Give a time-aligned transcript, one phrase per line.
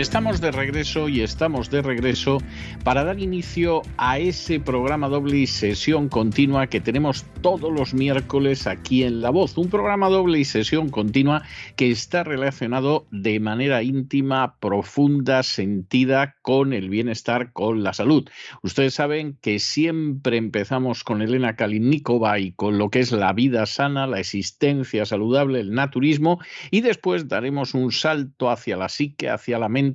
[0.00, 2.38] Estamos de regreso y estamos de regreso
[2.84, 8.66] para dar inicio a ese programa doble y sesión continua que tenemos todos los miércoles
[8.66, 9.58] aquí en La Voz.
[9.58, 11.42] Un programa doble y sesión continua
[11.76, 18.26] que está relacionado de manera íntima, profunda, sentida con el bienestar, con la salud.
[18.62, 23.66] Ustedes saben que siempre empezamos con Elena Kalinikova y con lo que es la vida
[23.66, 26.40] sana, la existencia saludable, el naturismo
[26.70, 29.89] y después daremos un salto hacia la psique, hacia la mente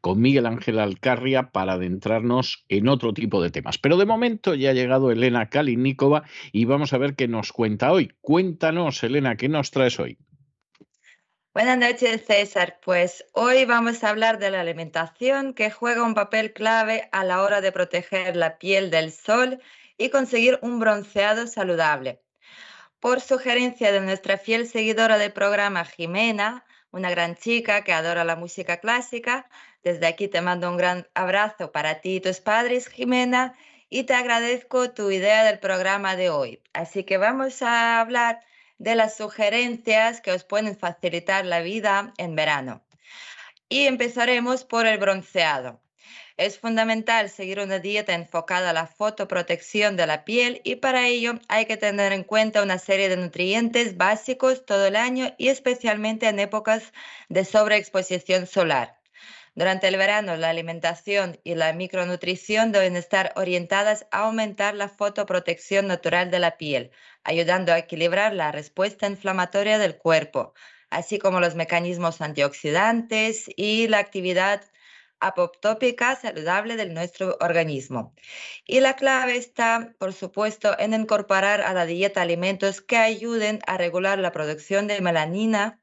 [0.00, 3.78] con Miguel Ángel Alcarria para adentrarnos en otro tipo de temas.
[3.78, 7.92] Pero de momento ya ha llegado Elena Kalinikova y vamos a ver qué nos cuenta
[7.92, 8.12] hoy.
[8.20, 10.18] Cuéntanos, Elena, ¿qué nos traes hoy?
[11.52, 12.78] Buenas noches, César.
[12.80, 17.42] Pues hoy vamos a hablar de la alimentación que juega un papel clave a la
[17.42, 19.60] hora de proteger la piel del sol
[19.98, 22.22] y conseguir un bronceado saludable.
[23.00, 28.36] Por sugerencia de nuestra fiel seguidora del programa, Jimena, una gran chica que adora la
[28.36, 29.48] música clásica.
[29.82, 33.54] Desde aquí te mando un gran abrazo para ti y tus padres, Jimena,
[33.88, 36.62] y te agradezco tu idea del programa de hoy.
[36.72, 38.40] Así que vamos a hablar
[38.78, 42.82] de las sugerencias que os pueden facilitar la vida en verano.
[43.68, 45.80] Y empezaremos por el bronceado.
[46.40, 51.34] Es fundamental seguir una dieta enfocada a la fotoprotección de la piel y para ello
[51.48, 56.28] hay que tener en cuenta una serie de nutrientes básicos todo el año y especialmente
[56.28, 56.94] en épocas
[57.28, 58.98] de sobreexposición solar.
[59.54, 65.88] Durante el verano, la alimentación y la micronutrición deben estar orientadas a aumentar la fotoprotección
[65.88, 66.90] natural de la piel,
[67.22, 70.54] ayudando a equilibrar la respuesta inflamatoria del cuerpo,
[70.88, 74.62] así como los mecanismos antioxidantes y la actividad
[75.20, 78.14] apoptópica saludable de nuestro organismo.
[78.66, 83.76] Y la clave está, por supuesto, en incorporar a la dieta alimentos que ayuden a
[83.76, 85.80] regular la producción de melanina,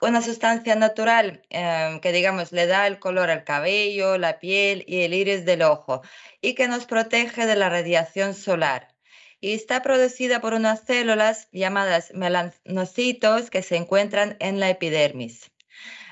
[0.00, 5.02] una sustancia natural em, que, digamos, le da el color al cabello, la piel y
[5.02, 6.02] el iris del ojo
[6.40, 8.94] y que nos protege de la radiación solar.
[9.40, 15.50] Y está producida por unas células llamadas melanocitos que se encuentran en la epidermis.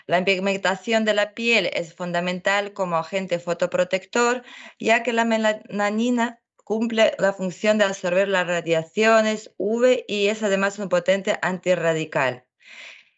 [0.07, 4.45] La pigmentación de la piel es fundamental como agente fotoprotector,
[4.79, 10.79] ya que la melanina cumple la función de absorber las radiaciones UV y es además
[10.79, 12.47] un potente antirradical.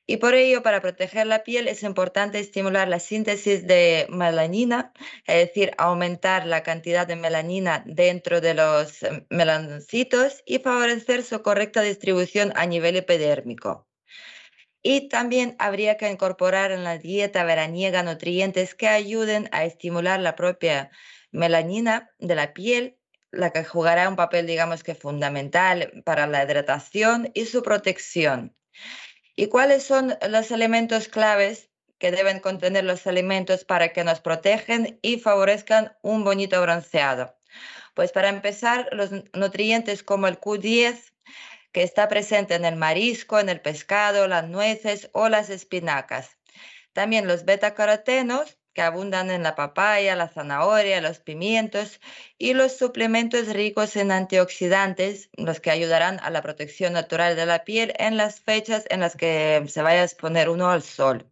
[0.07, 4.95] Y por ello, para proteger la piel es importante estimular la síntesis de melanina,
[5.27, 11.83] es decir, aumentar la cantidad de melanina dentro de los melanocitos y favorecer su correcta
[11.83, 13.88] distribución a nivel epidérmico.
[14.83, 20.37] Y también habría que incorporar en la dieta veraniega nutrientes que ayuden a estimular la
[20.37, 20.91] propia
[21.31, 22.99] melanina de la piel,
[23.31, 28.57] la que jugará un papel, digamos que fundamental para la hidratación y su protección.
[29.37, 34.99] ¿Y cuáles son los elementos claves que deben contener los alimentos para que nos protejan
[35.03, 37.37] y favorezcan un bonito bronceado?
[37.95, 41.13] Pues para empezar, los nutrientes como el Q10,
[41.79, 46.37] que está presente en el marisco, en el pescado, las nueces o las espinacas.
[46.93, 52.01] También los betacarotenos, que abundan en la papaya, la zanahoria, los pimientos
[52.37, 57.63] y los suplementos ricos en antioxidantes, los que ayudarán a la protección natural de la
[57.63, 61.31] piel en las fechas en las que se vaya a exponer uno al sol.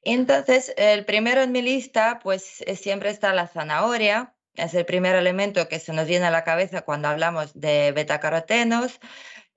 [0.00, 5.68] Entonces, el primero en mi lista, pues siempre está la zanahoria, es el primer elemento
[5.68, 9.00] que se nos viene a la cabeza cuando hablamos de betacarotenos,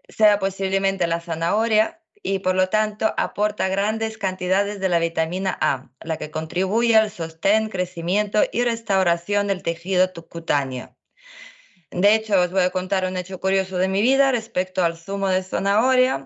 [0.07, 5.89] sea posiblemente la zanahoria y por lo tanto aporta grandes cantidades de la vitamina A,
[6.01, 10.95] la que contribuye al sostén, crecimiento y restauración del tejido cutáneo.
[11.91, 15.29] De hecho, os voy a contar un hecho curioso de mi vida respecto al zumo
[15.29, 16.25] de zanahoria,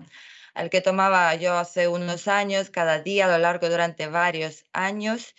[0.52, 5.34] al que tomaba yo hace unos años, cada día a lo largo durante varios años,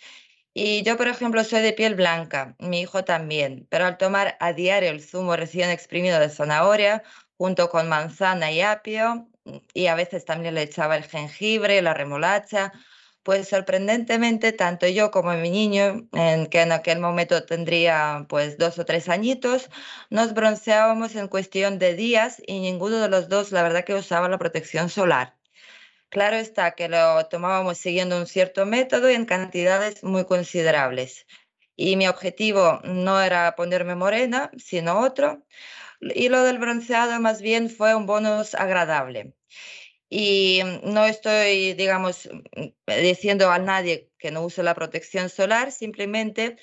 [0.58, 4.54] y yo, por ejemplo, soy de piel blanca, mi hijo también, pero al tomar a
[4.54, 7.02] diario el zumo recién exprimido de zanahoria,
[7.36, 9.28] junto con manzana y apio,
[9.74, 12.72] y a veces también le echaba el jengibre, la remolacha,
[13.22, 18.78] pues sorprendentemente tanto yo como mi niño, en que en aquel momento tendría pues dos
[18.78, 19.68] o tres añitos,
[20.08, 24.28] nos bronceábamos en cuestión de días y ninguno de los dos la verdad que usaba
[24.30, 25.36] la protección solar.
[26.08, 31.26] Claro está que lo tomábamos siguiendo un cierto método y en cantidades muy considerables.
[31.76, 35.44] Y mi objetivo no era ponerme morena, sino otro.
[36.00, 39.34] Y lo del bronceado más bien fue un bonus agradable.
[40.10, 42.28] Y no estoy, digamos,
[42.86, 46.56] diciendo a nadie que no use la protección solar, simplemente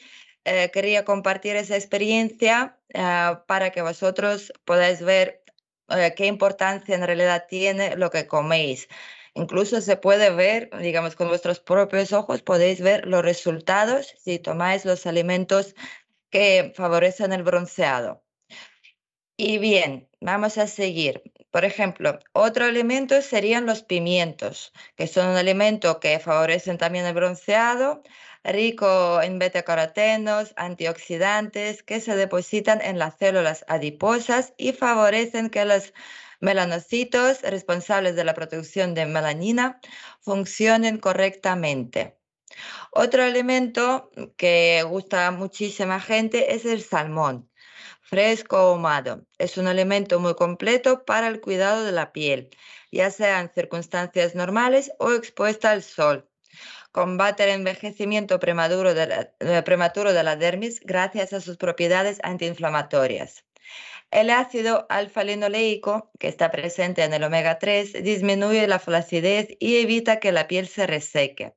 [0.46, 5.44] eh, quería compartir esa experiencia eh, para que vosotros podáis ver
[5.90, 8.88] eh, qué importancia en realidad tiene lo que coméis.
[9.36, 14.86] Incluso se puede ver, digamos, con vuestros propios ojos, podéis ver los resultados si tomáis
[14.86, 15.76] los alimentos
[16.30, 18.24] que favorecen el bronceado.
[19.36, 21.24] Y bien, vamos a seguir.
[21.50, 27.14] Por ejemplo, otro alimento serían los pimientos, que son un alimento que favorecen también el
[27.16, 28.04] bronceado,
[28.44, 35.94] rico en betacarotenos, antioxidantes que se depositan en las células adiposas y favorecen que las
[36.44, 39.80] melanocitos responsables de la producción de melanina
[40.20, 42.18] funcionen correctamente.
[42.92, 47.50] Otro elemento que gusta a muchísima gente es el salmón,
[48.02, 49.26] fresco o ahumado.
[49.38, 52.50] Es un alimento muy completo para el cuidado de la piel,
[52.92, 56.30] ya sea circunstancias normales o expuesta al sol.
[56.92, 63.46] Combate el envejecimiento prematuro de la, prematuro de la dermis gracias a sus propiedades antiinflamatorias.
[64.14, 70.20] El ácido alfa-linoleico, que está presente en el omega 3, disminuye la flacidez y evita
[70.20, 71.56] que la piel se reseque.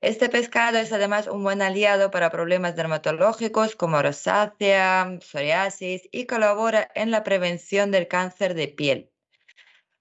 [0.00, 6.90] Este pescado es además un buen aliado para problemas dermatológicos como rosácea, psoriasis y colabora
[6.96, 9.12] en la prevención del cáncer de piel.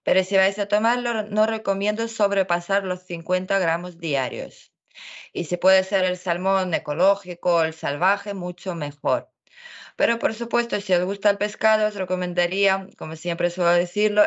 [0.01, 4.73] Pero si vais a tomarlo, no recomiendo sobrepasar los 50 gramos diarios.
[5.31, 9.29] Y si puede ser el salmón ecológico o el salvaje, mucho mejor.
[9.95, 14.23] Pero por supuesto, si os gusta el pescado, os recomendaría, como siempre suelo decirlo,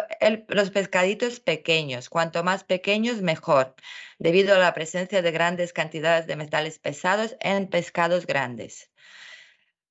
[0.49, 2.09] los pescaditos pequeños.
[2.09, 3.75] Cuanto más pequeños, mejor,
[4.19, 8.91] debido a la presencia de grandes cantidades de metales pesados en pescados grandes.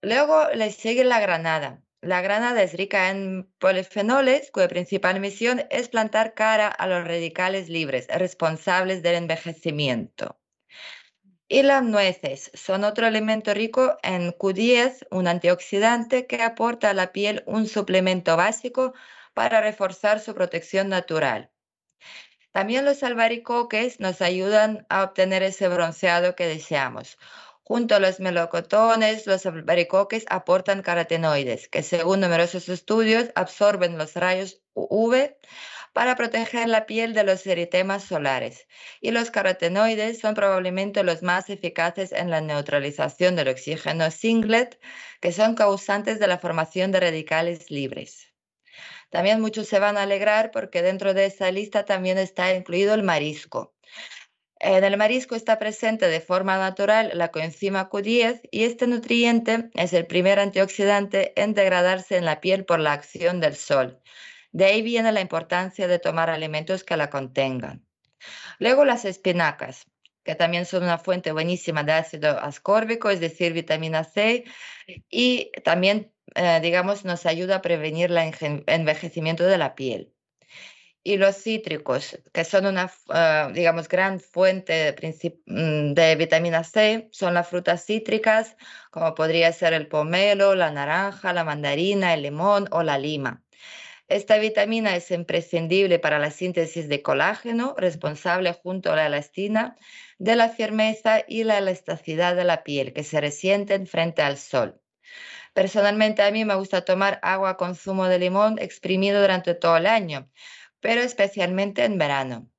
[0.02, 1.82] Luego le sigue la granada.
[2.02, 7.68] La granada es rica en polifenoles, cuya principal misión es plantar cara a los radicales
[7.68, 10.40] libres responsables del envejecimiento.
[11.48, 17.12] Y las nueces son otro elemento rico en Q10, un antioxidante que aporta a la
[17.12, 18.96] piel un suplemento básico
[19.36, 21.52] para reforzar su protección natural.
[22.52, 27.20] También los albaricoques nos ayudan a obtener ese bronceado que deseamos.
[27.64, 34.64] Junto a los melocotones, los albaricoques aportan carotenoides, que según numerosos estudios absorben los rayos
[34.74, 35.36] UV
[35.96, 38.68] para proteger la piel de los eritemas solares.
[39.00, 44.78] Y los carotenoides son probablemente los más eficaces en la neutralización del oxígeno singlet,
[45.22, 48.34] que son causantes de la formación de radicales libres.
[49.10, 53.04] También muchos se van a alegrar porque dentro de esa lista también está incluido el
[53.04, 53.74] marisco.
[54.60, 59.94] En el marisco está presente de forma natural la coenzima Q10 y este nutriente es
[59.94, 64.02] el primer antioxidante en degradarse en la piel por la acción del sol.
[64.56, 67.86] De ahí viene la importancia de tomar alimentos que la contengan.
[68.58, 69.86] Luego las espinacas,
[70.24, 74.46] que también son una fuente buenísima de ácido ascórbico, es decir, vitamina C,
[75.10, 80.14] y también, eh, digamos, nos ayuda a prevenir el envejecimiento de la piel.
[81.04, 84.96] Y los cítricos, que son una, eh, digamos, gran fuente
[85.48, 88.56] mm, de vitamina C, son las frutas cítricas,
[88.90, 93.45] como podría ser el pomelo, la naranja, la mandarina, el limón o la lima.
[94.08, 99.78] Esta vitamina es imprescindible para la síntesis de colágeno, responsable junto a la elastina
[100.20, 104.80] de la firmeza y la elasticidad de la piel que se resienten frente al sol.
[105.54, 109.88] Personalmente a mí me gusta tomar agua con zumo de limón exprimido durante todo el
[109.88, 110.30] año,
[110.80, 112.50] pero especialmente en verano.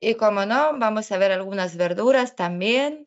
[0.00, 3.06] Y como no, vamos a ver algunas verduras también,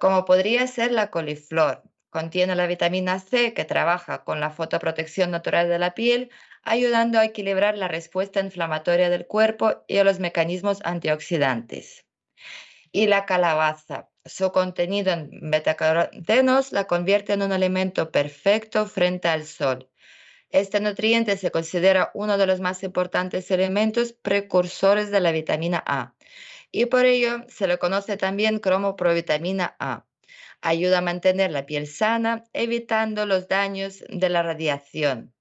[0.00, 1.89] como podría ser la coliflor.
[2.10, 6.30] Contiene la vitamina C que trabaja con la fotoprotección natural de la piel,
[6.62, 12.04] ayudando a equilibrar la respuesta inflamatoria del cuerpo y a los mecanismos antioxidantes.
[12.92, 19.46] Y la calabaza, su contenido en betacarotenos la convierte en un alimento perfecto frente al
[19.46, 19.88] sol.
[20.50, 26.14] Este nutriente se considera uno de los más importantes elementos precursores de la vitamina A
[26.72, 30.06] y por ello se le conoce también como provitamina A.
[30.62, 35.34] Ayuda a mantener la piel sana, evitando los daños de la radiación.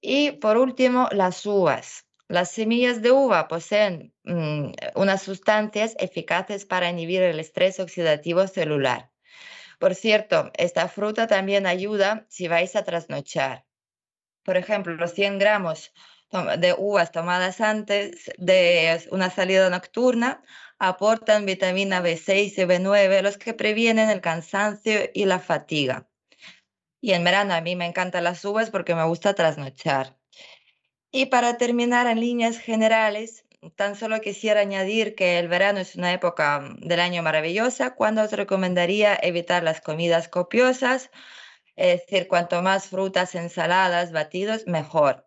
[0.00, 2.06] Y por último, las uvas.
[2.28, 9.10] Las semillas de uva poseen mm, unas sustancias eficaces para inhibir el estrés oxidativo celular.
[9.78, 13.65] Por cierto, esta fruta también ayuda si vais a trasnochar.
[14.46, 15.92] Por ejemplo, los 100 gramos
[16.58, 20.42] de uvas tomadas antes de una salida nocturna
[20.78, 26.08] aportan vitamina B6 y B9, los que previenen el cansancio y la fatiga.
[27.00, 30.16] Y en verano a mí me encantan las uvas porque me gusta trasnochar.
[31.10, 36.12] Y para terminar en líneas generales, tan solo quisiera añadir que el verano es una
[36.12, 41.10] época del año maravillosa cuando os recomendaría evitar las comidas copiosas,
[41.76, 45.24] es decir, cuanto más frutas, ensaladas, batidos, mejor.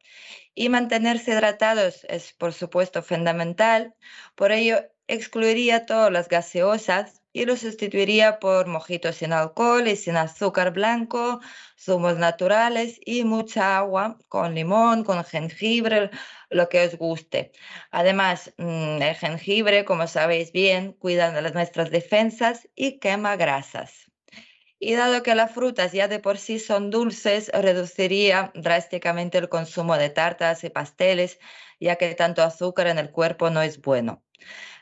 [0.56, 3.96] Y mantenerse hidratados es, por supuesto, fundamental.
[4.36, 10.18] Por ello, excluiría todas las gaseosas y lo sustituiría por mojitos sin alcohol y sin
[10.18, 11.40] azúcar blanco,
[11.78, 16.10] zumos naturales y mucha agua con limón, con jengibre,
[16.50, 17.52] lo que os guste.
[17.92, 24.09] Además, mm, el jengibre, como sabéis bien, cuida de nuestras defensas y quema grasas.
[24.80, 29.98] Y dado que las frutas ya de por sí son dulces, reduciría drásticamente el consumo
[29.98, 31.40] de tartas y pasteles,
[31.80, 34.24] ya que tanto azúcar en el cuerpo no es bueno.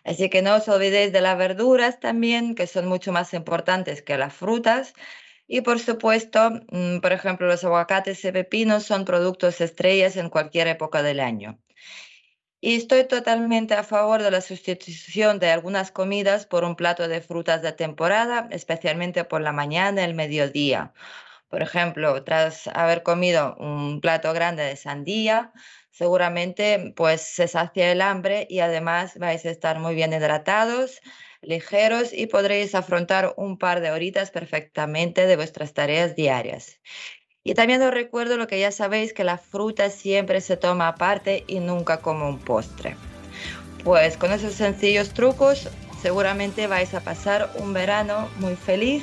[0.03, 4.17] Así que no os olvidéis de las verduras también, que son mucho más importantes que
[4.17, 4.93] las frutas.
[5.47, 10.67] Y por supuesto, mm, por ejemplo, los aguacates y pepinos son productos estrellas en cualquier
[10.67, 11.59] época del año.
[12.59, 17.21] Y estoy totalmente a favor de la sustitución de algunas comidas por un plato de
[17.21, 20.93] frutas de temporada, especialmente por la mañana y el mediodía.
[21.49, 25.53] Por ejemplo, tras haber comido un plato grande de sandía,
[25.91, 31.01] seguramente pues se sacia el hambre y además vais a estar muy bien hidratados,
[31.41, 36.79] ligeros y podréis afrontar un par de horitas perfectamente de vuestras tareas diarias.
[37.47, 41.45] Y también os recuerdo lo que ya sabéis, que la fruta siempre se toma aparte
[41.47, 42.97] y nunca como un postre.
[43.85, 45.69] Pues con esos sencillos trucos
[46.01, 49.01] seguramente vais a pasar un verano muy feliz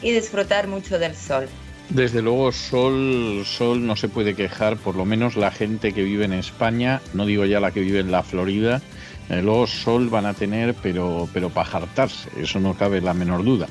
[0.00, 1.46] y disfrutar mucho del sol.
[1.90, 6.24] Desde luego, sol, sol no se puede quejar, por lo menos la gente que vive
[6.24, 8.80] en España, no digo ya la que vive en la Florida,
[9.28, 13.66] luego sol van a tener, pero, pero para jartarse, eso no cabe la menor duda.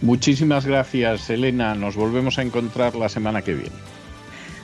[0.00, 1.74] Muchísimas gracias, Elena.
[1.74, 3.76] Nos volvemos a encontrar la semana que viene.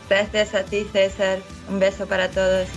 [0.09, 1.39] Gracias a ti, César.
[1.69, 2.69] Un beso para todos.